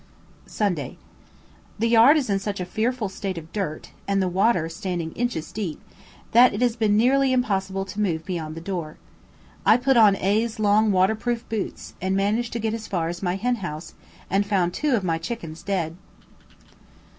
Sunday. 0.47 0.97
The 1.77 1.87
yard 1.87 2.17
is 2.17 2.27
in 2.27 2.39
such 2.39 2.59
a 2.59 2.65
fearful 2.65 3.07
state 3.07 3.37
of 3.37 3.51
dirt, 3.53 3.91
and 4.07 4.19
the 4.19 4.27
water 4.27 4.67
standing 4.67 5.11
inches 5.11 5.51
deep, 5.51 5.79
that 6.31 6.55
it 6.55 6.61
has 6.63 6.75
been 6.75 6.97
nearly 6.97 7.31
impossible 7.31 7.85
to 7.85 8.01
move 8.01 8.25
beyond 8.25 8.55
the 8.55 8.61
door. 8.61 8.97
I 9.63 9.77
put 9.77 9.97
on 9.97 10.15
A 10.15 10.43
's 10.43 10.57
long 10.57 10.91
waterproof 10.91 11.47
boots, 11.49 11.93
and 12.01 12.15
managed 12.15 12.51
to 12.53 12.59
get 12.59 12.73
as 12.73 12.87
far 12.87 13.09
as 13.09 13.21
my 13.21 13.35
hen 13.35 13.57
house, 13.57 13.93
and 14.27 14.43
found 14.43 14.73
two 14.73 14.95
of 14.95 15.03
my 15.03 15.19
chickens 15.19 15.61
dead. 15.61 15.95